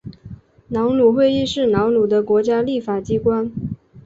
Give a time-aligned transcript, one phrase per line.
[0.69, 3.51] 瑙鲁议会是瑙鲁的国家立法机关。